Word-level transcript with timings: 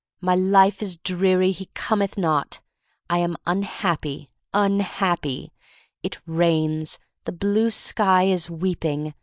"My 0.19 0.33
life 0.33 0.81
is 0.81 0.97
dreary— 0.97 1.51
he 1.51 1.67
cometh 1.75 2.17
not." 2.17 2.59
I 3.07 3.19
am 3.19 3.37
unhappy— 3.45 4.31
unhappy. 4.67 5.53
It 6.01 6.17
rains. 6.25 6.97
The 7.25 7.31
blue 7.33 7.69
sky 7.69 8.23
is 8.23 8.49
weeping. 8.49 9.13